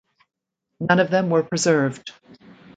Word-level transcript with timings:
None 0.79 0.99
of 0.99 1.11
them 1.11 1.29
were 1.29 1.43
preserved. 1.43 2.11